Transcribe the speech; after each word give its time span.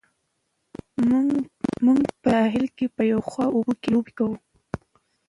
موږ 1.85 1.99
په 2.21 2.29
ساحل 2.37 2.65
کې 2.77 2.85
په 2.95 3.01
یخو 3.11 3.43
اوبو 3.55 3.73
کې 3.81 3.89
لامبو 3.93 4.11
کوو. 4.17 4.35